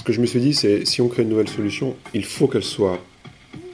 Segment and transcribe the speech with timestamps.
[0.00, 2.48] ce que je me suis dit, c'est si on crée une nouvelle solution, il faut
[2.48, 2.98] qu'elle soit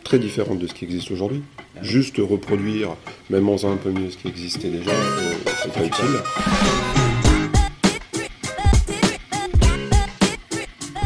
[0.03, 1.41] très différente de ce qui existe aujourd'hui.
[1.83, 2.97] Juste reproduire,
[3.31, 6.05] même en faisant un peu mieux ce qui existait déjà, euh, c'est pas utile.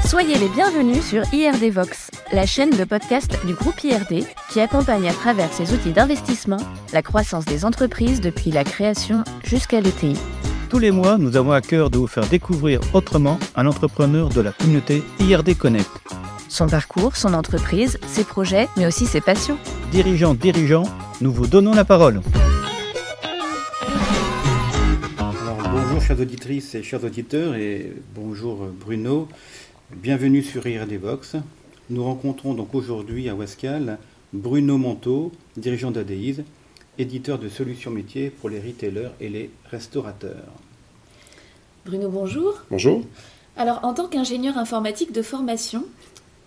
[0.06, 5.06] Soyez les bienvenus sur IRD Vox, la chaîne de podcast du groupe IRD qui accompagne
[5.06, 6.60] à travers ses outils d'investissement
[6.94, 10.14] la croissance des entreprises depuis la création jusqu'à l'ETI.
[10.70, 14.40] Tous les mois, nous avons à cœur de vous faire découvrir autrement un entrepreneur de
[14.40, 15.90] la communauté IRD Connect.
[16.48, 19.58] Son parcours, son entreprise, ses projets, mais aussi ses passions.
[19.90, 20.84] Dirigeants, dirigeants,
[21.20, 22.20] nous vous donnons la parole.
[25.18, 25.34] Alors,
[25.72, 29.26] bonjour chères auditrices et chers auditeurs et bonjour Bruno.
[29.90, 31.34] Bienvenue sur IRD Vox.
[31.90, 33.98] Nous rencontrons donc aujourd'hui à Wascal
[34.32, 36.44] Bruno Monteau, dirigeant d'ADEIS,
[36.98, 40.52] éditeur de solutions métiers pour les retailers et les restaurateurs.
[41.86, 42.54] Bruno, bonjour.
[42.70, 43.02] Bonjour.
[43.56, 45.84] Alors, en tant qu'ingénieur informatique de formation,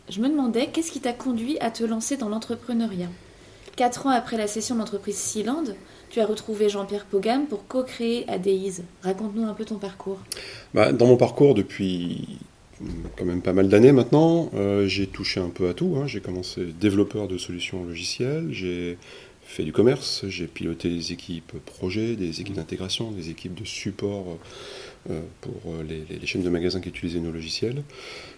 [0.09, 3.09] je me demandais qu'est-ce qui t'a conduit à te lancer dans l'entrepreneuriat?
[3.75, 5.63] Quatre ans après la cession de l'entreprise Sealand,
[6.11, 8.83] tu as retrouvé Jean-Pierre Pogam pour co-créer ADEIS.
[9.01, 10.19] Raconte-nous un peu ton parcours.
[10.75, 12.37] Bah, dans mon parcours, depuis
[13.17, 15.95] quand même pas mal d'années maintenant, euh, j'ai touché un peu à tout.
[15.97, 16.05] hein.
[16.05, 18.97] J'ai commencé développeur de solutions logicielles, j'ai
[19.45, 24.37] fait du commerce, j'ai piloté des équipes projets, des équipes d'intégration, des équipes de support
[25.09, 27.83] euh, pour euh, les, les- les chaînes de magasins qui utilisaient nos logiciels.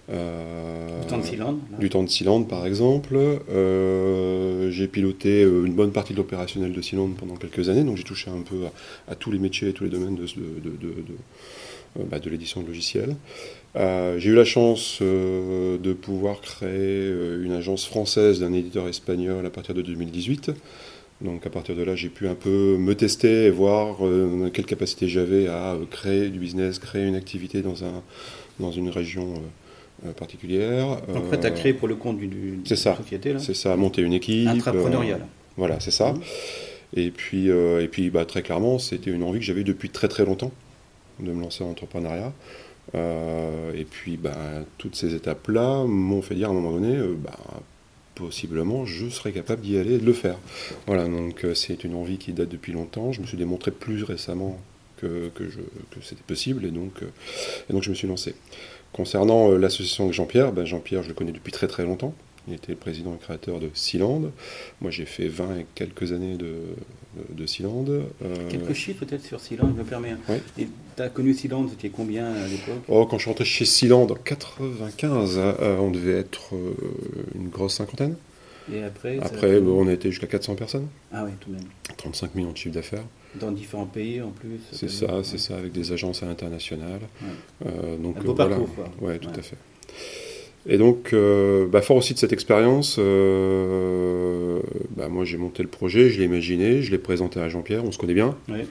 [0.10, 1.60] Euh, Du temps de Sealand.
[1.80, 3.16] Du temps de Sealand, par exemple.
[3.16, 7.98] Euh, j'ai piloté euh, une bonne partie de l'opérationnel de Sealand pendant quelques années, donc
[7.98, 8.66] j'ai touché un peu
[9.08, 11.04] à, à tous les métiers et tous les domaines de, de, de- de-
[12.00, 13.16] euh, bah, de l'édition de logiciels.
[13.76, 18.88] Euh, j'ai eu la chance euh, de pouvoir créer euh, une agence française d'un éditeur
[18.88, 20.52] espagnol à partir de 2018.
[21.22, 24.66] Donc à partir de là, j'ai pu un peu me tester et voir euh, quelle
[24.66, 28.04] capacité j'avais à euh, créer du business, créer une activité dans, un,
[28.60, 31.02] dans une région euh, euh, particulière.
[31.08, 32.98] Donc, après, tu as créé pour le compte du- du- d'une ça.
[32.98, 34.50] société, là C'est ça, monter une équipe.
[34.50, 35.22] Intrapreneurial.
[35.22, 36.14] euh, voilà, c'est ça.
[36.96, 40.26] Et puis, et puis bah, très clairement, c'était une envie que j'avais depuis très très
[40.26, 40.52] longtemps
[41.22, 42.34] de me lancer en entrepreneuriat.
[42.94, 44.36] Et puis, bah,
[44.78, 47.38] toutes ces étapes-là m'ont fait dire à un moment donné, bah,
[48.16, 50.38] possiblement, je serais capable d'y aller et de le faire.
[50.88, 53.12] Voilà, donc euh, c'est une envie qui date depuis longtemps.
[53.12, 54.60] Je me suis démontré plus récemment
[54.98, 57.08] que, que, que c'était possible, et donc, euh,
[57.70, 58.34] et donc je me suis lancé.
[58.94, 62.14] Concernant euh, l'association avec Jean-Pierre, ben, Jean-Pierre, je le connais depuis très très longtemps.
[62.48, 64.22] Il était le président et créateur de Sealand.
[64.82, 66.58] Moi, j'ai fait 20 et quelques années de,
[67.32, 67.86] de Sealand.
[67.90, 68.04] Euh,
[68.50, 70.12] Quelques chiffres peut-être sur Sealand, je me permets.
[70.12, 70.20] hein.
[70.30, 70.36] Oui.
[70.60, 72.84] Et tu as connu Sealand, c'était combien à l'époque?
[72.88, 76.74] Oh, quand je suis rentré chez Sealand en 95, euh, on devait être euh,
[77.34, 78.16] une grosse cinquantaine.
[78.74, 81.66] Et après Après, on a été jusqu'à 400 personnes, Ah oui, tout de même.
[81.98, 83.04] 35 millions de chiffre d'affaires.
[83.40, 84.60] Dans différents pays en plus.
[84.72, 87.02] C'est ça, c'est ça, avec des agences à l'international.
[87.22, 87.28] Ouais.
[87.68, 88.56] Euh, donc, Un beau voilà.
[88.56, 88.90] parcours, quoi.
[89.02, 89.40] Ouais, tout Ouais.
[89.40, 89.58] à fait.
[90.68, 94.60] Et donc, euh, bah, fort aussi de cette expérience, euh,
[94.96, 97.92] bah, moi j'ai monté le projet, je l'ai imaginé, je l'ai présenté à Jean-Pierre, on
[97.92, 98.66] se connaît bien, Ouais.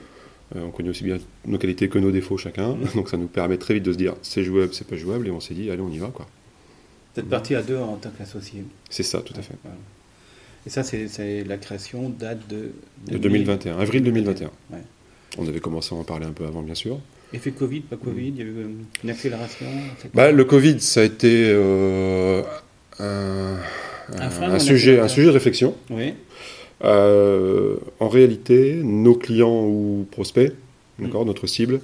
[0.55, 1.17] Euh, on connaît aussi bien
[1.47, 4.13] nos qualités que nos défauts chacun, donc ça nous permet très vite de se dire
[4.21, 6.27] c'est jouable, c'est pas jouable, et on s'est dit allez on y va quoi.
[7.15, 8.63] Vous êtes parti à deux en tant qu'associé.
[8.89, 9.55] C'est ça, tout à fait.
[9.63, 9.77] Voilà.
[10.67, 12.71] Et ça, c'est la création date de...
[13.09, 14.51] De 2021, avril 2021.
[14.71, 14.79] Ouais.
[15.37, 16.99] On avait commencé à en parler un peu avant bien sûr.
[17.35, 18.67] Effet Covid, pas Covid, il y a eu euh,
[19.03, 19.65] une accélération
[20.13, 22.41] Bah, le Covid, ça a été euh,
[22.99, 23.57] un,
[24.17, 25.75] Un frein un ou un sujet, un sujet de réflexion.
[25.89, 26.13] Oui,
[26.83, 30.51] Euh, en réalité, nos clients ou prospects,
[30.99, 31.79] d'accord, notre cible,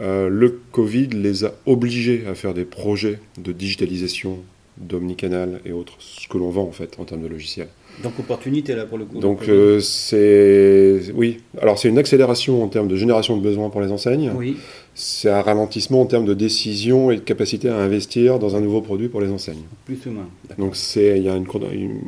[0.00, 4.38] euh, le Covid les a obligés à faire des projets de digitalisation,
[4.76, 7.68] d'omnicanal et autres, ce que l'on vend en fait en termes de logiciels.
[8.02, 9.18] Donc opportunité là pour le coup.
[9.18, 9.50] Donc Covid.
[9.50, 13.90] euh, c'est oui, alors c'est une accélération en termes de génération de besoins pour les
[13.90, 14.30] enseignes.
[14.36, 14.56] Oui,
[14.94, 18.80] C'est un ralentissement en termes de décision et de capacité à investir dans un nouveau
[18.80, 19.62] produit pour les enseignes.
[19.84, 20.28] plus ou moins.
[20.58, 21.46] Donc c'est, il y a une,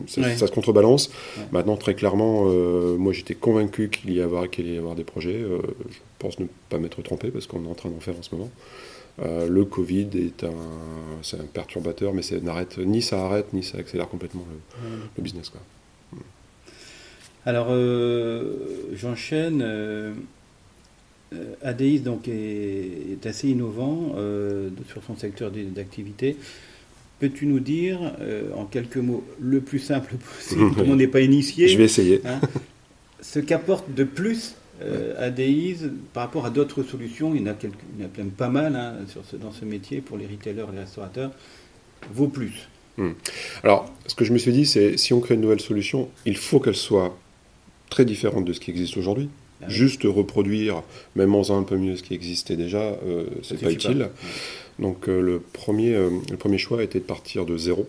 [0.07, 0.37] ça, Ouais.
[0.37, 1.09] ça se contrebalance.
[1.09, 1.45] Ouais.
[1.53, 5.37] Maintenant, très clairement, euh, moi j'étais convaincu qu'il y, avoir, qu'il y avoir des projets.
[5.41, 5.59] Euh,
[5.91, 8.35] je pense ne pas m'être trompé parce qu'on est en train d'en faire en ce
[8.35, 8.51] moment.
[9.23, 10.51] Euh, le Covid est un,
[11.23, 14.45] c'est un perturbateur, mais c'est, n'arrête, ni ça arrête, ni ça accélère complètement
[15.17, 15.51] le, business.
[15.51, 15.61] Quoi.
[17.47, 18.55] Alors, euh,
[18.95, 19.63] j'enchaîne.
[19.63, 20.13] Euh,
[21.33, 26.37] euh, ADIS donc, est, est assez innovant euh, sur son secteur d'activité.
[27.21, 28.01] Peux-tu nous dire,
[28.57, 31.85] en quelques mots, le plus simple possible, tout le monde n'est pas initié, Je vais
[31.85, 32.23] essayer.
[32.25, 32.41] hein,
[33.21, 34.55] ce qu'apporte de plus
[35.19, 35.77] ADIS
[36.15, 37.35] par rapport à d'autres solutions?
[37.35, 39.37] Il y en a, quelques, il y en a même pas mal hein, sur ce-
[39.37, 41.31] dans ce métier pour les retailers et les restaurateurs.
[42.13, 42.69] Vaut plus.
[43.63, 46.37] Alors, ce que je me suis dit, c'est si on crée une nouvelle solution, il
[46.39, 47.17] faut qu'elle soit
[47.91, 49.29] très différente de ce qui existe aujourd'hui.
[49.63, 49.75] Ah oui.
[49.75, 50.83] Juste reproduire,
[51.17, 53.99] même en un peu mieux ce qui existait déjà, euh, c'est pas utile.
[53.99, 54.83] pas.
[54.83, 57.87] Donc euh, le, premier, euh, le premier choix était de partir de zéro.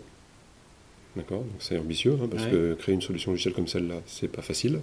[1.16, 1.40] D'accord?
[1.40, 2.52] Donc c'est ambitieux, hein, parce Ouais.
[2.52, 4.80] que créer une solution logicielle comme celle-là, c'est pas facile.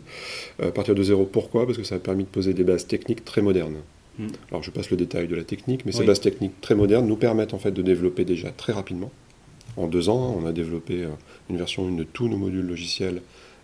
[0.62, 1.66] Euh, partir de zéro, pourquoi?
[1.66, 3.76] Parce que ça a permis de poser des bases techniques très modernes.
[4.18, 4.26] Mm.
[4.50, 7.16] Alors je passe le détail de la technique, mais ces bases techniques très modernes nous
[7.16, 9.10] permettent en fait de développer déjà très rapidement.
[9.76, 11.08] En deux ans, on a développé euh,
[11.50, 13.22] une version 1 de tous nos modules logiciels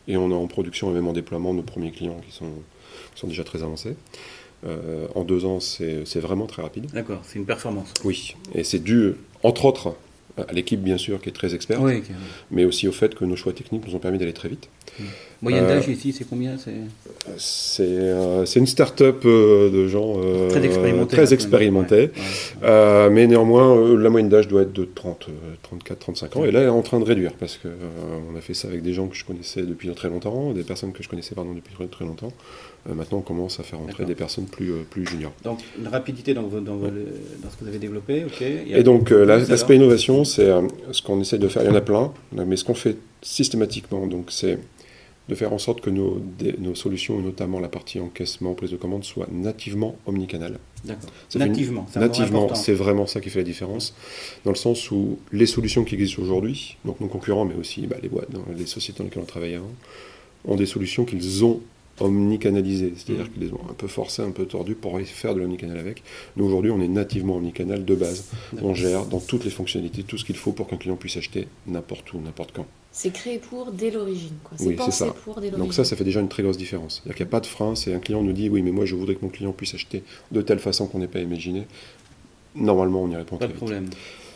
[0.09, 2.51] et on a en production et même en déploiement nos premiers clients qui sont,
[3.15, 3.97] qui sont déjà très avancés.
[4.67, 6.87] Euh, en deux ans, c'est vraiment très rapide.
[6.93, 7.93] D'accord, c'est une performance.
[8.05, 9.95] Oui, et c'est dû, entre autres,
[10.37, 12.03] à l'équipe bien sûr qui est très experte, Oui,
[12.51, 14.69] mais aussi au fait que nos choix techniques nous ont permis d'aller très vite.
[15.44, 16.56] Moyenne Euh, d'âge ici, c'est combien?
[17.37, 17.82] C'est...
[17.82, 20.17] Euh, c'est une start-up euh, de gens
[20.49, 21.17] Très expérimenté.
[21.17, 22.11] très expérimentés.
[22.62, 23.11] ouais, ouais.
[23.11, 25.32] Mais néanmoins, la moyenne d'âge doit être de 30, euh,
[25.62, 26.44] 34, 35 ans.
[26.44, 27.75] Et là, elle est en train de réduire parce euh,
[28.32, 30.93] on a fait ça avec des gens que je connaissais depuis très longtemps, des personnes
[30.93, 32.32] que je connaissais pardon, depuis très, très longtemps.
[32.88, 35.32] Euh, maintenant, on commence à faire entrer des personnes plus, euh, plus juniors.
[35.43, 38.43] Donc, une rapidité dans, ce que vous avez développé, ok.
[38.43, 40.50] Et donc, euh, l'aspect innovation, c'est
[40.93, 41.62] ce qu'on essaie de faire.
[41.62, 44.58] Il y en a plein, mais ce qu'on fait systématiquement, donc, c'est
[45.29, 48.76] de faire en sorte que nos, des- nos solutions, notamment la partie encaissement, prise de
[48.76, 53.94] commande, soient nativement une- Nativement, c'est Nativement, c'est vraiment ça qui fait la différence,
[54.44, 57.97] dans le sens où les solutions qui existent aujourd'hui, donc nos concurrents, mais aussi bah,
[58.03, 59.71] les boîtes, les sociétés dans lesquelles on travaille avant,
[60.47, 61.61] ont des solutions qu'ils ont
[62.00, 63.31] omnicanalisées, c'est-à-dire Mhm.
[63.32, 66.02] qu'ils les ont un peu forcées, un peu tordues pour faire de l'omnicanal avec.
[66.37, 68.25] Nous, aujourd'hui, on est nativement omnicanal de base.
[68.62, 71.46] On gère dans toutes les fonctionnalités tout ce qu'il faut pour qu'un client puisse acheter
[71.67, 72.67] n'importe où, n'importe quand.
[72.93, 74.35] C'est créé pour dès l'origine.
[74.56, 75.14] C'est Oui, c'est pensé ça.
[75.25, 75.58] pour dès l'origine.
[75.58, 76.96] Donc ça, ça fait déjà une très grosse différence.
[77.02, 78.85] C'est-à-dire qu'il n'y a pas de frein, c'est un client nous dit, oui, mais moi,
[78.85, 80.02] je voudrais que mon client puisse acheter
[80.32, 81.64] de telle façon qu'on n'ait pas imaginé.
[82.55, 83.56] Normalement, on y répond Pas très de vite.
[83.58, 83.91] problème.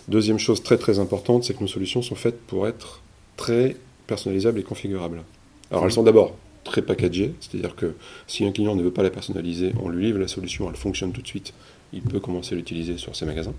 [0.09, 3.03] Deuxième chose très très importante, c'est que nos solutions sont faites pour être
[3.37, 3.77] très
[4.07, 5.23] personnalisables et configurables.
[5.71, 6.35] Alors elles sont d'abord
[6.65, 7.95] très packagées, c'est-à-dire que
[8.27, 11.13] si un client ne veut pas la personnaliser, on lui livre la solution, elle fonctionne
[11.13, 11.55] tout de suite,
[11.93, 13.55] il peut commencer à l'utiliser sur ses magasins.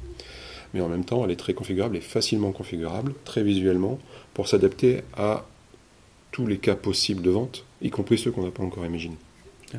[0.73, 3.97] Mais en même temps, elle est très configurable et facilement configurable, très visuellement,
[4.35, 5.45] pour s'adapter à
[6.31, 9.17] tous les cas possibles de vente, y compris ceux qu'on n'a pas encore imaginés.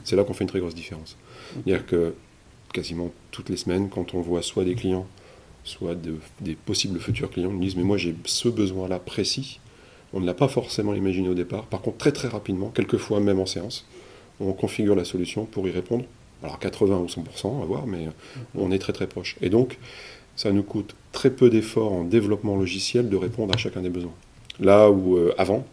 [0.05, 1.17] C'est là qu'on fait une très grosse différence.
[1.53, 2.15] C'est-à-dire que
[2.73, 5.07] quasiment toutes les semaines, quand on voit soit des clients
[5.63, 9.61] soit de- des possibles futurs clients nous disent mais moi j'ai ce besoin-là précis.
[10.13, 11.65] On ne l'a pas forcément imaginé au départ.
[11.67, 13.87] Par contre, très très rapidement, quelquefois même en séance,
[14.41, 16.05] on configure la solution pour y répondre.
[16.43, 18.09] Alors 80 ou 100%, à voir, mais
[18.57, 19.37] on est très très proche.
[19.43, 19.79] Et donc,
[20.37, 24.15] ça nous coûte très peu d'efforts en développement logiciel de répondre à chacun des besoins.
[24.59, 25.65] Là où euh, avant,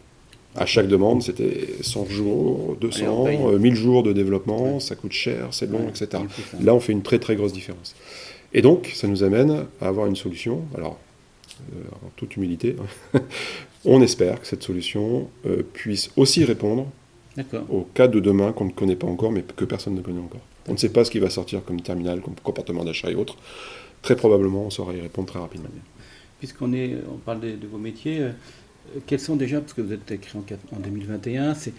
[0.56, 3.38] à chaque demande, c'était 100 jours, 200, paye.
[3.42, 6.22] euh, 1000 jours de développement, ça coûte cher, c'est long, Ouais, etc.
[6.60, 7.94] Là, on fait une très très grosse différence.
[8.52, 10.62] Et donc, ça nous amène à avoir une solution.
[10.76, 11.07] Alors, euh,
[11.92, 12.76] en toute humilité,
[13.84, 16.86] on espère que cette solution euh, puisse aussi répondre
[17.70, 20.40] aux cas de demain qu'on ne connaît pas encore, mais que personne ne connaît encore.
[20.68, 23.36] On ne sait pas ce qui va sortir comme terminal, comme comportement d'achat et autres.
[24.02, 25.68] Très probablement, on saura y répondre très rapidement.
[26.38, 28.30] Puisqu'on est, on parle de, de vos métiers, euh,
[29.06, 31.72] quels sont déjà, parce que vous êtes créé en, en 2021, c'est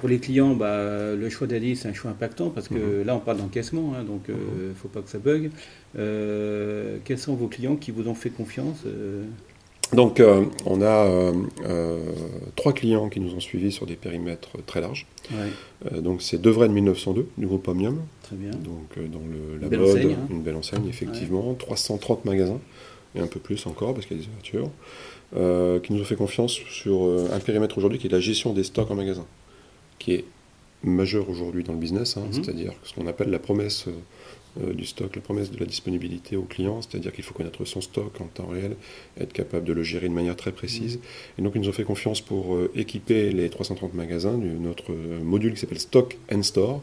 [0.00, 3.06] pour les clients, bah, le choix d'Ali, c'est un choix impactant parce que Mhm.
[3.06, 4.34] là, on parle d'encaissement, hein, donc il
[4.68, 5.50] ne faut pas que ça bug.
[5.98, 9.24] Euh, quels sont vos clients qui vous ont fait confiance euh,
[9.92, 11.32] Donc, euh, on a euh,
[11.64, 12.00] euh,
[12.56, 15.06] trois clients qui nous ont suivis sur des périmètres très larges.
[15.30, 15.36] ouais,
[15.92, 18.50] Euh, donc, c'est Devray de 1902, du groupe Omnium, Très bien.
[18.50, 20.26] donc euh, dans le, la belle mode, enseigne, hein.
[20.30, 22.60] une belle enseigne effectivement, 330 magasins
[23.14, 24.70] et un peu plus encore parce qu'il y a des ouvertures,
[25.36, 28.52] euh, qui nous ont fait confiance sur euh, un périmètre aujourd'hui qui est la gestion
[28.52, 29.24] des stocks en magasin,
[29.98, 30.24] qui est
[30.82, 32.32] majeur aujourd'hui dans le business, hein, Mhm.
[32.32, 33.92] c'est-à-dire ce qu'on appelle la promesse euh,
[34.62, 37.80] euh, du stock, la promesse de la disponibilité au client, c'est-à-dire qu'il faut connaître son
[37.80, 38.76] stock en temps réel,
[39.20, 40.98] être capable de le gérer de manière très précise.
[41.38, 44.92] Et donc ils nous ont fait confiance pour euh, équiper les 330 magasins de notre
[44.92, 46.82] euh, module qui s'appelle Stock and Store,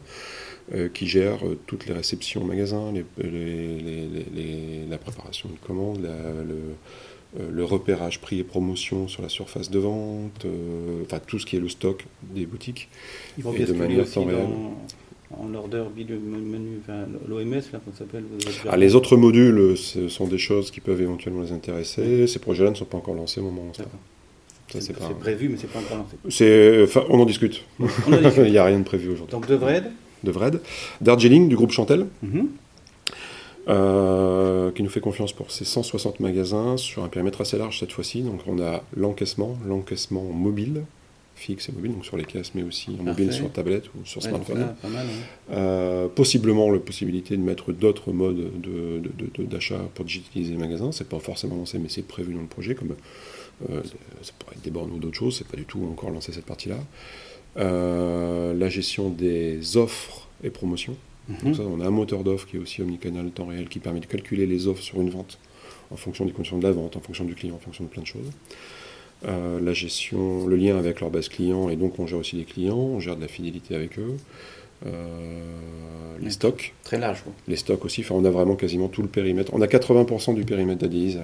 [0.94, 5.56] qui gère toutes les réceptions au magasin, les- les- les- les- les- la préparation de
[5.66, 6.56] commandes, la- le,
[7.50, 11.56] le repérage prix et promotion sur la surface de vente, euh, enfin tout ce qui
[11.56, 12.88] est le stock des boutiques.
[13.38, 14.28] Ils vont Et de manière réel.
[14.28, 14.76] dans,
[15.42, 18.22] en order menu, enfin, l'OMS, là, qu'on s'appelle.
[18.68, 22.26] Ah, les autres modules, euh, ce sont des choses qui peuvent éventuellement les intéresser.
[22.28, 23.82] Ces projets-là ne sont pas encore lancés au moment où on se.
[23.82, 26.16] Ça, C'est pas- prévu, mais c'est pas encore lancé.
[26.30, 27.62] C'est, enfin, on en discute.
[27.80, 28.44] On en discute.
[28.46, 29.30] Il n'y a rien de prévu aujourd'hui.
[29.32, 29.90] Donc, de Vred?
[30.24, 30.60] De Vred,
[31.00, 32.48] Darjeeling du groupe Chantel, Mhm.
[33.68, 37.92] Euh, qui nous fait confiance pour ses 160 magasins sur un périmètre assez large cette
[37.92, 38.22] fois-ci.
[38.22, 40.82] Donc on a l'encaissement, l'encaissement mobile,
[41.36, 44.22] fixe et mobile, donc sur les caisses, mais aussi en mobile sur tablette ou sur
[44.22, 44.60] Ouais, smartphone.
[44.60, 45.06] là, pas mal.
[45.06, 45.52] hein.
[45.54, 50.52] Euh, possiblement la possibilité de mettre d'autres modes de- de- de- de- d'achat pour digitaliser
[50.52, 50.92] les magasins.
[50.92, 52.74] C'est pas forcément lancé, mais c'est prévu dans le projet.
[52.74, 52.94] Comme
[53.70, 53.80] euh,
[54.22, 55.36] ça pourrait être des bornes ou d'autres choses.
[55.38, 56.76] C'est pas du tout encore lancé cette partie-là.
[57.56, 60.96] Euh, la gestion des offres et promotions.
[61.28, 61.36] Mhm.
[61.44, 64.00] Donc ça, on a un moteur d'offres qui est aussi omnicanal temps réel qui permet
[64.00, 65.38] de calculer les offres sur une vente
[65.90, 68.02] en fonction des conditions de la vente, en fonction du client, en fonction de plein
[68.02, 68.30] de choses.
[69.26, 72.44] Euh, la gestion, le lien avec leur base client, et donc on gère aussi les
[72.44, 74.16] clients, on gère de la fidélité avec eux.
[74.86, 77.32] Euh, les stocks, Très large, quoi.
[77.48, 79.52] les stocks aussi, enfin on a vraiment quasiment tout le périmètre.
[79.54, 81.16] On a 80% du périmètre d'Adéis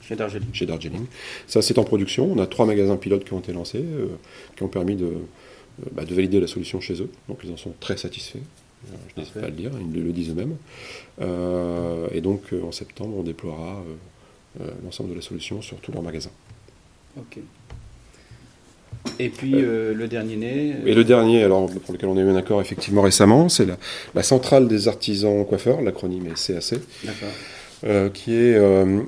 [0.00, 0.48] Chez Darjeeling.
[0.52, 1.04] chez Darjeeling.
[1.46, 2.30] Ça, c'est en production.
[2.32, 4.06] On a trois magasins pilotes qui ont été lancés, euh,
[4.56, 5.12] qui ont permis de,
[5.92, 7.10] bah, de valider la solution chez eux.
[7.28, 8.38] Donc, ils en sont très satisfaits.
[8.92, 10.56] Euh, je n'hésite pas à le dire, ils le, disent eux-mêmes.
[11.20, 13.82] Euh, et donc, euh, en septembre, on déploiera
[14.60, 16.30] euh, l'ensemble de la solution sur tous leurs magasins.
[17.18, 17.38] Ok.
[19.18, 20.76] Et puis euh, le dernier né.
[20.86, 23.76] Et le dernier, alors, pour lequel on a eu un accord effectivement récemment, c'est la,
[24.14, 26.80] la centrale des artisans coiffeurs, l'acronyme est CAC.
[27.04, 28.12] D'accord.
[28.14, 29.04] qui est un,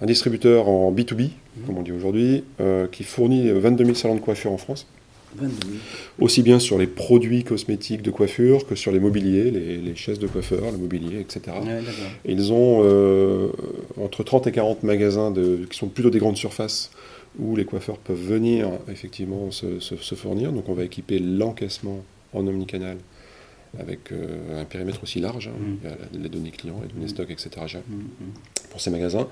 [0.00, 1.30] un distributeur en B2B,
[1.66, 2.44] comme on dit aujourd'hui,
[2.92, 4.97] qui fournit 22 000 salons de coiffure en France, 22 000.
[6.18, 10.18] Aussi bien sur les produits cosmétiques de coiffure que sur les mobiliers, les, les chaises
[10.18, 11.40] de coiffeur, le mobilier, etc.
[11.60, 11.92] Ouais, d'accord.
[12.24, 13.48] Et Ils ont euh,
[14.00, 16.90] entre 30 et 40 magasins de, qui sont plutôt des grandes surfaces
[17.38, 20.52] où les coiffeurs peuvent venir effectivement se, se- se fournir.
[20.52, 22.96] Donc on va équiper l'encaissement en omnicanal
[23.78, 25.48] avec euh, un périmètre aussi large.
[25.48, 25.88] hein.
[26.14, 26.22] Mm.
[26.22, 27.08] Les données clients, les données Mm.
[27.08, 27.50] stocks, etc.
[28.70, 29.28] pour ces magasins.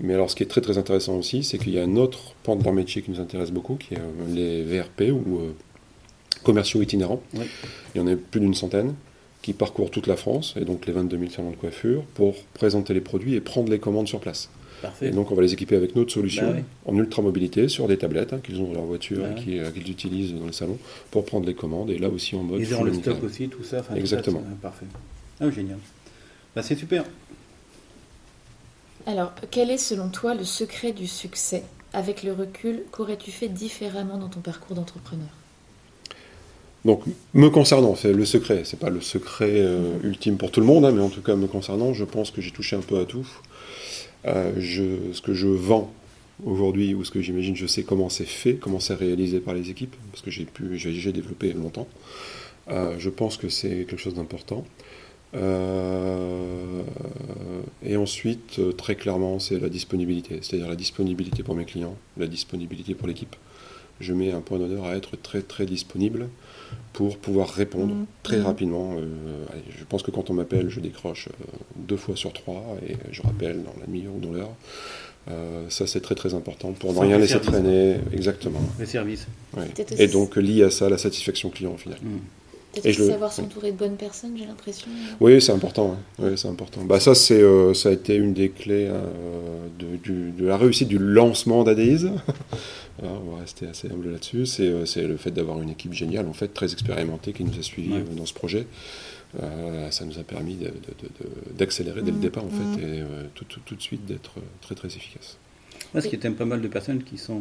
[0.00, 2.34] Mais alors ce qui est très très intéressant aussi, c'est qu'il y a un autre
[2.42, 5.52] pan de leur métier qui nous intéresse beaucoup, qui est euh, les VRP ou euh,
[6.42, 7.22] commerciaux itinérants.
[7.34, 7.44] Oui.
[7.94, 8.94] Il y en a plus d'une centaine
[9.42, 12.94] qui parcourent toute la France, et donc les 22 000 salons de coiffure, pour présenter
[12.94, 14.48] les produits et prendre les commandes sur place.
[14.80, 15.08] Parfait.
[15.08, 16.64] Et donc on va les équiper avec notre solution Bah oui.
[16.86, 19.88] en ultra-mobilité sur des tablettes hein, qu'ils ont dans leur voiture Bah et euh, qu'ils
[19.90, 20.78] utilisent dans les salons
[21.12, 22.60] pour prendre les commandes, et là aussi en mode...
[22.60, 23.80] Ils full le stock aussi, tout ça.
[23.80, 24.40] tout Exactement.
[24.40, 24.86] ça, parfait.
[25.40, 25.78] Ah, génial.
[26.54, 27.04] Bah, c'est super.
[29.06, 31.64] Alors, quel est selon toi le secret du succès?
[31.92, 35.28] Avec le recul, qu'aurais-tu fait différemment dans ton parcours d'entrepreneur?
[36.84, 37.02] Donc,
[37.34, 38.62] me concernant, c'est le secret.
[38.64, 41.36] C'est pas le secret euh, ultime pour tout le monde, hein, mais en tout cas,
[41.36, 43.26] me concernant, je pense que j'ai touché un peu à tout.
[44.26, 45.92] Euh, je, ce que je vends
[46.44, 49.70] aujourd'hui, ou ce que j'imagine, je sais comment c'est fait, comment c'est réalisé par les
[49.70, 51.88] équipes, parce que j'ai pu, j'ai j'ai développé longtemps.
[52.68, 54.64] Euh, je pense que c'est quelque chose d'important.
[55.34, 56.82] Euh,
[57.84, 62.26] et ensuite, euh, très clairement, c'est la disponibilité, c'est-à-dire la disponibilité pour mes clients, la
[62.26, 63.34] disponibilité pour l'équipe.
[64.00, 66.28] Je mets un point d'honneur à être très très disponible
[66.92, 68.06] pour pouvoir répondre Mhm.
[68.22, 68.44] très Mhm.
[68.46, 68.94] rapidement.
[68.98, 71.44] Euh, allez, je pense que quand on m'appelle, je décroche euh,
[71.76, 74.50] deux fois sur trois et je rappelle dans la demi-heure ou dans l'heure.
[75.30, 77.96] Euh, ça, c'est très très important pour ne rien laisser traîner.
[78.12, 78.60] Exactement.
[78.78, 79.26] Le service.
[79.56, 79.66] ouais.
[79.66, 81.98] Peut-être Et donc, lié à ça, la satisfaction client au final.
[82.02, 82.18] Mhm.
[82.72, 84.86] Peut-être Et le- savoir s'entourer de bonnes personnes, j'ai l'impression.
[85.20, 85.96] Oui, c'est important.
[86.18, 86.30] ouais.
[86.30, 86.82] Ouais, c'est important.
[86.84, 89.02] Bah, ça, c'est, euh, ça a été une des clés euh,
[89.78, 91.64] de, du- de la réussite du lancement.
[91.64, 91.76] Voilà,
[93.02, 94.46] on va rester assez humble là-dessus.
[94.46, 97.58] C'est, euh, c'est le fait d'avoir une équipe géniale, en fait, très expérimentée, qui nous
[97.58, 97.98] a suivis Ouais.
[98.10, 98.66] euh, dans ce projet.
[99.42, 100.72] Euh, ça nous a permis de- de- de-
[101.52, 102.22] de- d'accélérer dès le Mhm.
[102.22, 105.36] départ, en fait, et euh, tout, tout- tout de suite d'être très, très efficace.
[105.94, 107.40] Moi, ce qui est pas mal de personnes qui sont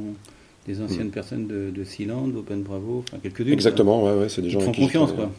[0.68, 1.12] des anciennes Mm.
[1.12, 3.54] personnes de, de Sealand, d'Open Bravo, enfin quelques-unes.
[3.54, 5.32] Exactement, ouais, ouais, c'est des gens font qui je confiance, quoi.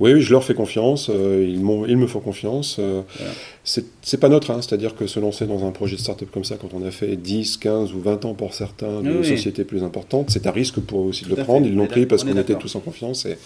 [0.00, 2.76] Oui, oui, je leur fais confiance, euh, ils, m'ont- ils me font confiance.
[2.78, 3.32] euh, Voilà.
[3.64, 6.44] c'est c'est pas neutre, hein, c'est-à-dire que se lancer dans un projet de start-up comme
[6.44, 9.26] ça, quand on a fait 10, 15 ou 20 ans pour certains de Oui, oui.
[9.28, 11.64] sociétés plus importantes, c'est un risque pour eux aussi de Tout le prendre.
[11.66, 13.36] fait, Ils on l'ont pris parce qu'on était tous en confiance et,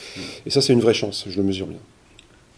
[0.46, 1.78] et ça, c'est une vraie chance, je le mesure bien.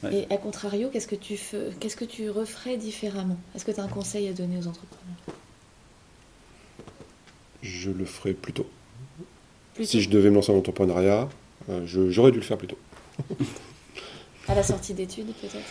[0.05, 0.27] Ouais.
[0.31, 3.37] Et à contrario, qu'est-ce que tu fais, qu'est-ce que tu referais différemment?
[3.55, 5.17] Est-ce que tu as un conseil à donner aux entrepreneurs?
[7.63, 8.67] Je le ferai plus tôt.
[9.75, 11.29] Plutôt Si je devais me lancer en entrepreneuriat,
[11.71, 12.79] euh, j'aurais dû le faire plus tôt.
[14.49, 15.65] à la sortie d'études, peut-être?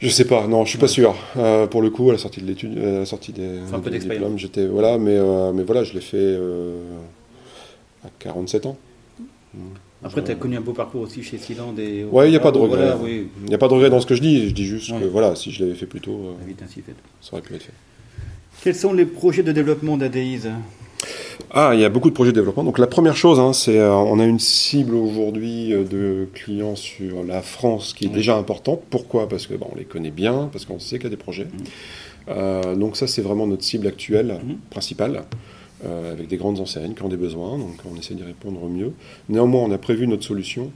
[0.00, 1.14] Je sais pas, non, je suis pas sûr.
[1.36, 4.00] Euh, pour le coup, à la sortie de l'étude, à la sortie des, d'expérience.
[4.02, 6.80] diplômes, j'étais voilà, mais euh, mais voilà, je l'ai fait euh,
[8.04, 8.76] à 47 ans.
[10.02, 11.74] Après, tu as connu un beau parcours aussi chez Sealand.
[11.78, 12.04] Et...
[12.04, 12.76] Ouais, y a pas de regret.
[12.76, 14.48] Voilà, oui, Il n'y a pas de regret dans ce que je dis.
[14.48, 15.00] Je dis juste Ouais.
[15.00, 16.94] que voilà, si je l'avais fait plus tôt, euh, vite ainsi fait.
[17.22, 17.72] ça aurait pu être fait.
[18.62, 20.48] Quels sont les projets de développement d'Adaïs
[21.50, 22.64] Ah, il y a beaucoup de projets de développement.
[22.64, 26.76] Donc la première chose, hein, c'est euh, on a une cible aujourd'hui euh, de clients
[26.76, 28.14] sur la France qui est Oui.
[28.14, 28.80] déjà importante.
[28.90, 29.28] Pourquoi?
[29.28, 31.44] Parce que bon, on les connaît bien, parce qu'on sait qu'il y a des projets.
[31.44, 31.64] Mhm.
[32.28, 34.56] Euh, donc ça, c'est vraiment notre cible actuelle, Mhm.
[34.70, 35.24] principale,
[35.84, 37.58] euh, avec des grandes enseignes qui ont des besoins.
[37.58, 38.92] Donc on essaie d'y répondre au mieux.
[39.28, 40.70] Néanmoins, on a prévu notre solution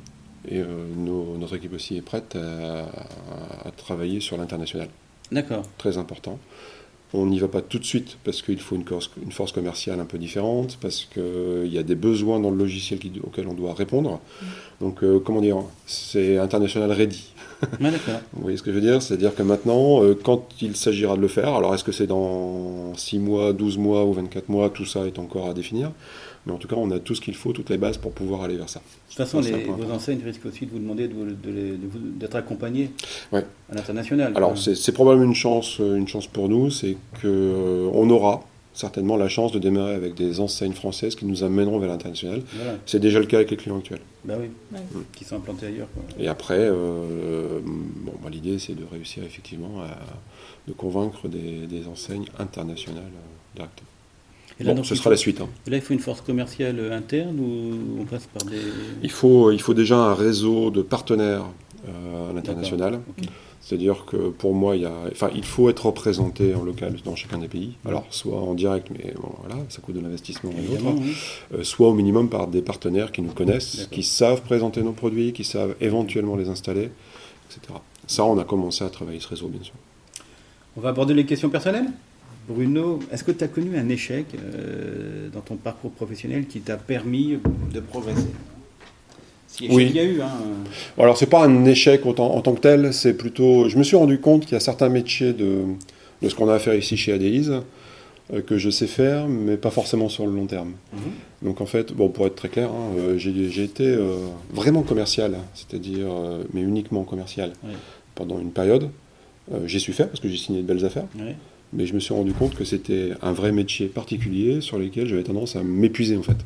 [0.51, 0.61] et
[0.97, 4.89] nos- notre équipe aussi est prête à, à- à travailler sur l'international.
[5.33, 5.63] D'accord.
[5.77, 6.39] Très important.
[7.15, 9.99] On n'y va pas tout de suite parce qu'il faut une, force- une force commerciale
[9.99, 13.55] un peu différente, parce qu'il y a des besoins dans le logiciel qui- auxquels on
[13.55, 14.21] doit répondre.
[14.83, 17.33] Donc, euh, comment dire, c'est international ready.
[17.81, 18.21] D'accord.
[18.35, 19.01] Vous voyez ce que je veux dire?
[19.01, 22.93] C'est-à-dire que maintenant, euh, quand il s'agira de le faire, alors est-ce que c'est dans
[22.95, 25.93] 6 mois, 12 mois ou 24 mois, tout ça est encore à définir.
[26.49, 28.41] Mais en tout cas, on a tout ce qu'il faut, toutes les bases pour pouvoir
[28.43, 28.81] aller vers ça.
[28.81, 29.95] De toute façon, les- vos important.
[29.95, 32.91] enseignes risquent aussi de vous demander de vous- de les- de vous- d'être accompagnés
[33.33, 33.45] Ouais.
[33.71, 34.33] à l'international.
[34.35, 38.41] Alors, c'est probablement une chance, euh, une chance pour nous, c'est qu'on aura
[38.73, 42.43] certainement la chance de démarrer avec des enseignes françaises qui nous amèneront vers l'international.
[42.57, 42.77] Voilà.
[42.87, 44.01] C'est déjà le cas avec les clients actuels.
[44.25, 44.79] Bah oui, Ouais.
[45.15, 45.89] qui sont implantés ailleurs.
[45.93, 46.03] quoi.
[46.19, 49.99] Et après, euh, bon, bah, l'idée, c'est de réussir effectivement à
[50.67, 53.89] de convaincre des, des enseignes internationales euh, directement.
[54.61, 55.41] Et là, Bon, donc, ce sera faut- la suite.
[55.41, 55.49] hein.
[55.69, 58.57] là, il faut une force commerciale euh, interne ou on passe par des.
[59.03, 61.45] Il faut, il faut déjà un réseau de partenaires
[61.89, 63.01] euh, à l'international.
[63.61, 67.15] C'est-à-dire que pour moi, il, y a, enfin, il faut être représenté en local dans
[67.15, 67.73] chacun des pays.
[67.85, 70.95] Alors, soit en direct, mais bon, voilà, ça coûte de l'investissement autres.
[70.99, 71.13] oui.
[71.55, 75.33] Euh, soit au minimum par des partenaires qui nous connaissent, qui savent présenter nos produits,
[75.35, 76.91] qui savent éventuellement les installer,
[77.51, 77.75] etc.
[78.07, 79.75] Ça, on a commencé à travailler ce réseau, bien sûr.
[80.77, 81.89] On va aborder les questions personnelles?
[82.49, 86.77] Bruno, est-ce que tu as connu un échec euh, dans ton parcours professionnel qui t'a
[86.77, 87.39] permis
[87.75, 88.29] de progresser?
[89.47, 89.87] Si Oui.
[89.91, 90.31] il y a eu, hein.
[90.99, 93.69] Alors, c'est pas un échec en tant, en tant que tel, c'est plutôt.
[93.69, 95.63] Je me suis rendu compte qu'il y a certains métiers de,
[96.23, 97.53] de ce qu'on a à faire ici chez Adéise
[98.33, 100.73] euh, que je sais faire, mais pas forcément sur le long terme.
[100.93, 101.01] Mhm.
[101.49, 103.97] Donc, en fait, bon, pour être très clair, hein, euh, j'ai été
[104.53, 106.09] vraiment commercial, c'est-à-dire,
[106.53, 107.53] mais uniquement commercial,
[108.15, 108.91] pendant une période.
[109.53, 111.07] Euh, j'ai su faire parce que j'ai signé de belles affaires.
[111.19, 111.35] Ouais.
[111.73, 115.23] Mais je me suis rendu compte que c'était un vrai métier particulier sur lequel j'avais
[115.25, 116.37] tendance à m'épuiser en fait.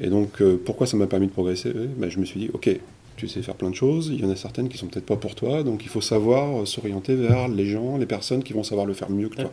[0.00, 1.72] Et donc euh, pourquoi ça m'a permis de progresser?
[1.96, 2.70] Ben, Je me suis dit, ok,
[3.16, 5.16] tu sais faire plein de choses, il y en a certaines qui sont peut-être pas
[5.16, 8.86] pour toi, donc il faut savoir s'orienter vers les gens, les personnes qui vont savoir
[8.86, 9.52] le faire mieux que toi.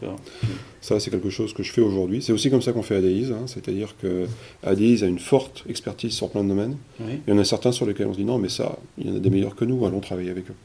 [0.82, 2.22] Ça c'est quelque chose que je fais aujourd'hui.
[2.22, 4.26] C'est aussi comme ça qu'on fait Adéise, hein, c'est-à-dire que
[4.64, 6.78] Adéise a une forte expertise sur plein de domaines.
[7.02, 7.20] Oui.
[7.28, 9.12] Il y en a certains sur lesquels on se dit non mais ça, il y
[9.12, 10.56] en a des meilleurs que nous, allons travailler avec eux.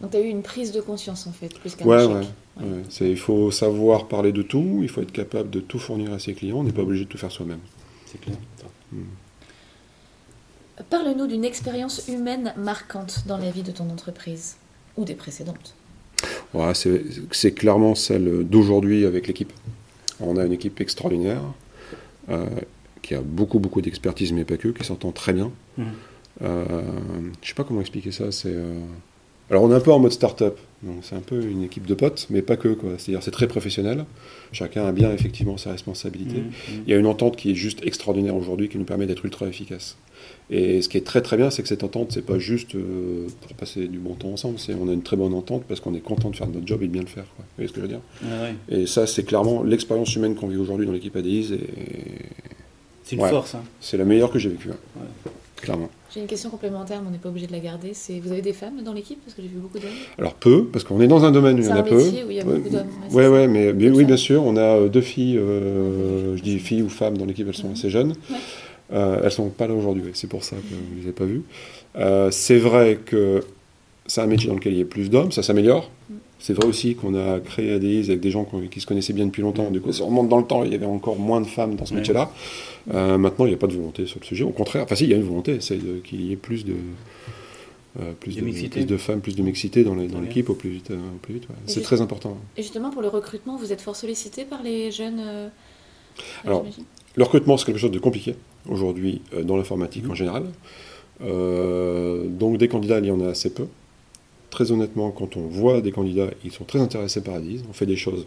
[0.00, 2.10] Donc, tu as eu une prise de conscience, en fait, plus qu'un Ouais, échec.
[2.16, 2.22] ouais.
[2.60, 6.18] Ouais, il faut savoir parler de tout, il faut être capable de tout fournir à
[6.18, 7.60] ses clients, on n'est pas obligé de tout faire soi-même.
[8.06, 8.36] C'est clair.
[10.88, 14.56] Parle-nous d'une expérience humaine marquante dans la vie de ton entreprise
[14.96, 15.74] ou des précédentes.
[16.54, 19.52] Ouais, c'est clairement celle d'aujourd'hui avec l'équipe.
[20.20, 21.42] On a une équipe extraordinaire,
[22.28, 22.46] euh,
[23.02, 25.50] qui a beaucoup, beaucoup d'expertise, mais pas que, qui s'entend très bien.
[25.78, 25.86] Mhm.
[26.42, 26.82] Euh,
[27.42, 28.30] je sais pas comment expliquer ça.
[28.32, 28.80] C'est euh,
[29.50, 30.58] alors on est un peu en mode start-up,
[31.02, 32.90] c'est un peu une équipe de potes, mais pas que quoi.
[32.96, 34.04] C'est-à-dire c'est très professionnel.
[34.52, 36.36] Chacun a bien effectivement sa responsabilité.
[36.38, 36.44] Mhm.
[36.44, 36.82] Mhm.
[36.86, 39.46] Il y a une entente qui est juste extraordinaire aujourd'hui, qui nous permet d'être ultra
[39.46, 39.96] efficace.
[40.50, 43.26] Et ce qui est très très bien, c'est que cette entente, c'est pas juste euh,
[43.40, 45.94] pour passer du bon temps ensemble, c'est on a une très bonne entente parce qu'on
[45.94, 47.24] est content de faire notre job et de bien le faire.
[47.36, 47.44] Quoi.
[47.44, 48.00] Vous voyez ce que je veux dire?
[48.24, 48.48] Ah.
[48.68, 51.60] Et ça, c'est clairement l'expérience humaine qu'on vit aujourd'hui dans l'équipe ADIS, et
[53.04, 53.30] C'est une Ouais.
[53.30, 53.54] force.
[53.56, 53.62] Hein.
[53.80, 54.76] c'est la meilleure que j'ai vécue, hein.
[54.96, 55.30] Ouais.
[55.60, 55.88] Clairement.
[56.12, 57.90] J'ai une question complémentaire, mais on n'est pas obligé de la garder.
[57.94, 59.20] C'est vous avez des femmes dans l'équipe?
[59.24, 59.90] Parce que j'ai vu beaucoup d'hommes.
[60.18, 61.96] Alors peu, parce qu'on est dans un domaine où il y en a un peu.
[61.96, 62.88] métier où il y a Ouais, beaucoup d'hommes.
[63.12, 64.42] Ouais, ouais, mais oui, bien sûr.
[64.44, 67.72] On a euh, deux filles, euh, je dis filles ou femmes dans l'équipe, elles sont
[67.72, 68.14] assez jeunes.
[68.92, 71.24] Euh, elles sont pas là aujourd'hui, c'est pour ça que vous ne les avez pas
[71.24, 71.42] vues.
[71.96, 73.44] Euh, c'est vrai que
[74.10, 75.88] c'est un métier dans lequel il y a plus d'hommes, ça s'améliore.
[76.40, 79.42] C'est vrai aussi qu'on a créé ADIS avec des gens qui se connaissaient bien depuis
[79.42, 79.70] longtemps.
[79.70, 81.84] Du coup, ça remonte dans le temps, il y avait encore moins de femmes dans
[81.86, 82.00] ce Ouais.
[82.00, 82.32] métier-là.
[82.92, 84.42] Euh, maintenant, il n'y a pas de volonté sur le sujet.
[84.42, 86.72] Au contraire, enfin si, il y a une volonté, c'est qu'il y ait plus de,
[88.00, 90.50] euh, plus, De de, plus de femmes, plus de mixité dans les- dans Très l'équipe
[90.50, 90.90] au plus vite.
[90.90, 91.54] euh, au plus vite ouais.
[91.68, 92.36] Et C'est très important.
[92.56, 95.48] Et justement, pour le recrutement, vous êtes fort sollicité par les jeunes euh,
[96.44, 96.84] Alors, j'imagine
[97.16, 98.34] Le recrutement, c'est quelque chose de compliqué
[98.68, 100.44] aujourd'hui euh, dans l'informatique en général.
[101.22, 103.66] Euh, donc des candidats, il y en a assez peu.
[104.50, 107.62] Très honnêtement, quand on voit des candidats, ils sont très intéressés par Adise.
[107.68, 108.26] On fait des choses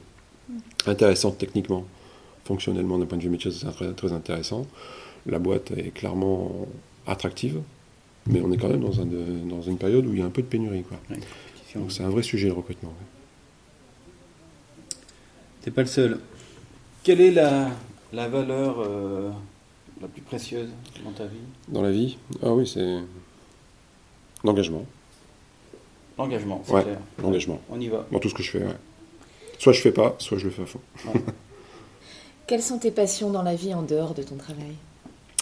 [0.85, 1.85] intéressantes techniquement,
[2.45, 4.65] fonctionnellement, d'un point de vue métier, c'est très, très intéressant.
[5.25, 6.67] La boîte est clairement
[7.07, 7.61] attractive,
[8.27, 10.25] mais on est quand même dans, un de- dans une période où il y a
[10.25, 10.83] un peu de pénurie.
[10.83, 10.97] Quoi.
[11.75, 12.89] Donc c'est un vrai sujet le recrutement.
[12.89, 13.05] ouais.
[15.61, 16.19] T'es pas le seul.
[17.03, 17.69] Quelle est la,
[18.11, 19.29] la valeur euh,
[20.01, 20.69] la plus précieuse
[21.03, 21.37] dans ta vie?
[21.69, 22.97] Dans la vie, ah oui, c'est
[24.43, 24.85] l'engagement.
[26.17, 26.97] L'engagement, c'est Ouais, clair.
[27.21, 27.59] L'engagement.
[27.69, 28.05] On y va.
[28.11, 28.75] Dans tout ce que je fais, ouais.
[29.59, 30.79] Soit je fais pas, soit je le fais à fond.
[32.47, 34.75] Quelles sont tes passions dans la vie en dehors de ton travail?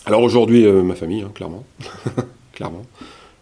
[0.05, 1.63] Alors aujourd'hui, euh, ma famille, hein, clairement.
[2.53, 2.83] clairement.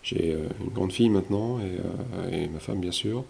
[0.01, 3.25] J'ai euh, une grande fille maintenant et, euh, et ma femme, bien sûr.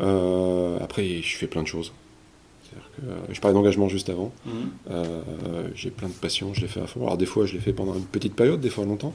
[0.00, 1.92] Euh, après, je fais plein de choses.
[2.96, 4.32] Que, je parlais d'engagement juste avant.
[4.46, 4.52] Mhm.
[4.90, 7.02] Euh, j'ai plein de passions, je les fais à fond.
[7.02, 9.12] Alors des fois, je les fais pendant une petite période, des fois longtemps.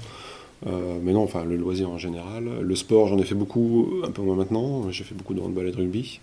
[0.65, 2.45] Euh, mais non, enfin, le loisir en général.
[2.61, 4.89] Le sport, j'en ai fait beaucoup, un peu moins maintenant.
[4.91, 6.19] J'ai fait beaucoup de handball et de rugby.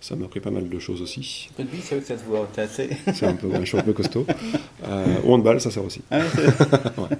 [0.00, 1.48] Ça m'a appris pas mal de choses aussi.
[1.56, 2.46] Rugby, c'est vrai que ça se voit.
[2.52, 2.90] T'es assez.
[3.14, 4.26] C'est un peu, je suis un peu costaud.
[4.86, 6.02] Euh, au handball, ça sert aussi.
[6.10, 6.18] Ah
[6.98, 7.16] ouais,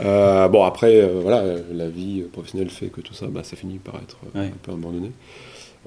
[0.00, 3.78] Euh, bon, après, euh, voilà, la vie professionnelle fait que tout ça, bah, ça finit
[3.78, 4.46] par être Ouais.
[4.46, 5.12] un peu abandonné.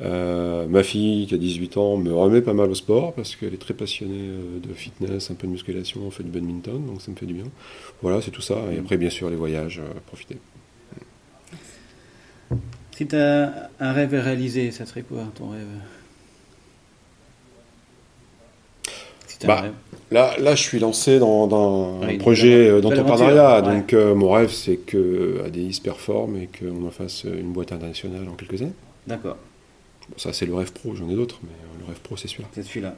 [0.02, 3.54] Euh, ma fille, qui a 18 ans, me remet pas mal au sport parce qu'elle
[3.54, 7.02] est très passionnée euh, de fitness, un peu de musculation, on fait du badminton, donc
[7.02, 7.46] ça me fait du bien.
[8.02, 8.56] Voilà, c'est tout ça.
[8.74, 10.38] Et après, bien sûr, les voyages, euh, profiter.
[12.96, 15.68] Si tu as un rêve à réaliser, ça serait quoi ton rêve?
[19.28, 19.66] Si bah,
[20.12, 23.62] Là, là, je suis lancé dans, dans un projet d'entrepreneuriat.
[23.62, 28.34] Donc, mon rêve, c'est que ADI performe et qu'on en fasse une boîte internationale en
[28.34, 28.74] quelques années.
[29.06, 29.38] D'accord
[30.18, 32.50] ça, c'est le rêve pro, j'en ai d'autres, mais euh, le rêve pro, c'est celui-là.
[32.54, 32.96] C'est celui-là.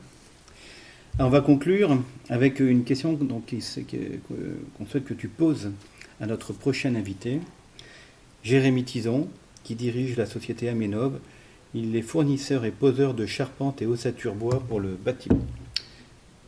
[1.20, 1.98] on va conclure
[2.30, 5.72] avec une question qu'on souhaite que tu poses
[6.20, 7.40] à notre prochain invité,
[8.44, 9.28] Jérémy Tison,
[9.64, 11.20] qui dirige la société Aménov.
[11.74, 15.46] Il est fournisseur et poseur de charpente et ossature bois pour le bâtiment.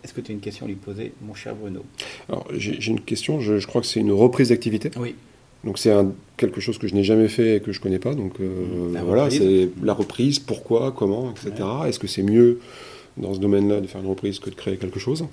[0.04, 1.86] Est-ce que tu as une question à lui poser, mon cher Bruno?
[2.28, 4.91] Alors, j'ai une question, je, je crois que c'est une reprise d'activité.
[4.97, 5.15] Oui.
[5.63, 5.93] Donc c'est
[6.36, 8.15] quelque chose que je n'ai jamais fait et que je ne connais pas.
[8.15, 11.67] Donc euh, voilà, c'est la reprise, pourquoi, comment, etc.
[11.88, 12.60] Est-ce que c'est mieux
[13.17, 15.26] dans ce domaine-là de faire une reprise que de créer quelque chose?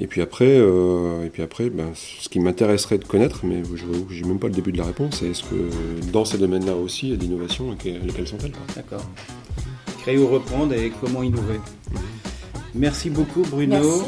[0.00, 4.22] Et puis après, euh, et puis après ben, ce qui m'intéresserait de connaître, mais je
[4.22, 7.08] n'ai même pas le début de la réponse, c'est est-ce que dans ces domaines-là aussi,
[7.08, 9.04] il y a d'innovation et lesquelles sont-elles D'accord.
[10.02, 11.58] Créer ou reprendre et comment innover.
[12.74, 14.04] Merci beaucoup Bruno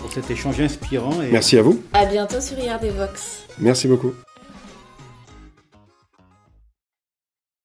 [0.00, 1.14] pour cet échange inspirant.
[1.30, 1.82] Merci à vous.
[1.92, 3.44] À bientôt sur IRD Vox.
[3.58, 4.12] Merci beaucoup.